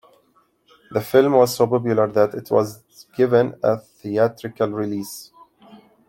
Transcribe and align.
The 0.89 0.99
film 0.99 1.33
was 1.33 1.55
so 1.55 1.67
popular 1.67 2.07
that 2.07 2.33
it 2.33 2.49
was 2.49 2.81
given 3.15 3.53
a 3.61 3.77
theatrical 3.77 4.69
release. 4.69 5.29